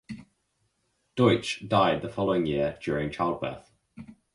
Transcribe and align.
Deutsch 1.15 1.63
died 1.69 2.01
the 2.01 2.09
following 2.09 2.47
year 2.47 2.75
during 2.81 3.11
childbirth. 3.11 3.71